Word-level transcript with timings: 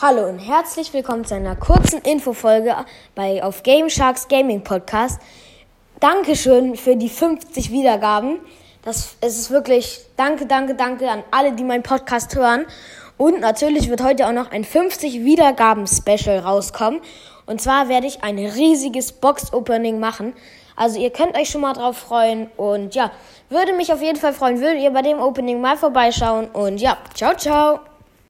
Hallo 0.00 0.28
und 0.28 0.38
herzlich 0.38 0.92
willkommen 0.92 1.24
zu 1.24 1.34
einer 1.34 1.56
kurzen 1.56 2.00
Infofolge 2.02 2.72
bei 3.16 3.42
auf 3.42 3.64
Game 3.64 3.90
Sharks 3.90 4.28
Gaming 4.28 4.62
Podcast. 4.62 5.20
Dankeschön 5.98 6.76
für 6.76 6.94
die 6.94 7.08
50 7.08 7.72
Wiedergaben. 7.72 8.38
Das 8.82 9.16
es 9.20 9.36
ist 9.36 9.50
wirklich 9.50 10.02
danke, 10.16 10.46
danke, 10.46 10.76
danke 10.76 11.10
an 11.10 11.24
alle, 11.32 11.50
die 11.50 11.64
meinen 11.64 11.82
Podcast 11.82 12.36
hören. 12.36 12.64
Und 13.16 13.40
natürlich 13.40 13.90
wird 13.90 14.00
heute 14.00 14.28
auch 14.28 14.32
noch 14.32 14.52
ein 14.52 14.62
50 14.62 15.24
Wiedergaben 15.24 15.88
Special 15.88 16.38
rauskommen. 16.38 17.00
Und 17.46 17.60
zwar 17.60 17.88
werde 17.88 18.06
ich 18.06 18.22
ein 18.22 18.38
riesiges 18.38 19.10
Box 19.10 19.52
Opening 19.52 19.98
machen. 19.98 20.32
Also 20.76 21.00
ihr 21.00 21.10
könnt 21.10 21.36
euch 21.36 21.50
schon 21.50 21.62
mal 21.62 21.72
drauf 21.72 21.96
freuen. 21.96 22.48
Und 22.56 22.94
ja, 22.94 23.10
würde 23.48 23.72
mich 23.72 23.92
auf 23.92 24.00
jeden 24.00 24.20
Fall 24.20 24.32
freuen, 24.32 24.60
würdet 24.60 24.80
ihr 24.80 24.92
bei 24.92 25.02
dem 25.02 25.18
Opening 25.18 25.60
mal 25.60 25.76
vorbeischauen. 25.76 26.46
Und 26.52 26.80
ja, 26.80 26.98
ciao, 27.14 27.34
ciao. 27.34 27.80